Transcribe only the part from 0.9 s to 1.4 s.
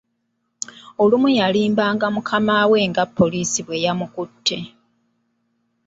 Olumu